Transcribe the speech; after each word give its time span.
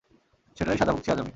সেটারই 0.57 0.77
সাজা 0.77 0.91
ভুগছি 0.91 1.09
আজ 1.11 1.19
আমি। 1.19 1.29